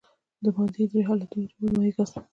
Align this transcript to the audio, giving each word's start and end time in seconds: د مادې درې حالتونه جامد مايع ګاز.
د 0.43 0.45
مادې 0.55 0.83
درې 0.91 1.01
حالتونه 1.07 1.45
جامد 1.49 1.71
مايع 1.77 1.93
ګاز. 1.95 2.11